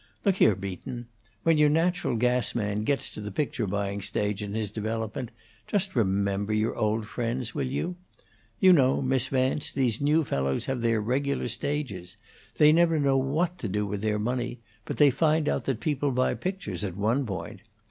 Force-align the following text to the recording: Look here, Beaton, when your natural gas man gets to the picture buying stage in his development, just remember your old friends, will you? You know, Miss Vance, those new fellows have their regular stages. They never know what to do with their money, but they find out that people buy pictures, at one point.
Look 0.25 0.37
here, 0.37 0.55
Beaton, 0.55 1.09
when 1.43 1.59
your 1.59 1.69
natural 1.69 2.15
gas 2.15 2.55
man 2.55 2.85
gets 2.85 3.07
to 3.11 3.21
the 3.21 3.29
picture 3.29 3.67
buying 3.67 4.01
stage 4.01 4.41
in 4.41 4.55
his 4.55 4.71
development, 4.71 5.29
just 5.67 5.95
remember 5.95 6.51
your 6.53 6.75
old 6.75 7.05
friends, 7.05 7.53
will 7.53 7.67
you? 7.67 7.97
You 8.59 8.73
know, 8.73 9.03
Miss 9.03 9.27
Vance, 9.27 9.71
those 9.71 10.01
new 10.01 10.23
fellows 10.23 10.65
have 10.65 10.81
their 10.81 10.99
regular 10.99 11.47
stages. 11.49 12.17
They 12.57 12.71
never 12.71 12.99
know 12.99 13.15
what 13.19 13.59
to 13.59 13.67
do 13.69 13.85
with 13.85 14.01
their 14.01 14.17
money, 14.17 14.57
but 14.85 14.97
they 14.97 15.11
find 15.11 15.47
out 15.47 15.65
that 15.65 15.79
people 15.79 16.09
buy 16.11 16.33
pictures, 16.33 16.83
at 16.83 16.97
one 16.97 17.23
point. 17.23 17.59